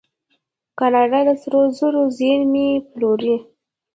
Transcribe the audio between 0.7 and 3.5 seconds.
کاناډا د سرو زرو زیرمې پلورلي.